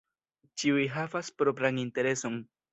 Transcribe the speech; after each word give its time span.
Ĉiuj 0.61 0.85
havas 0.95 1.31
propran 1.43 1.81
intereson. 1.85 2.45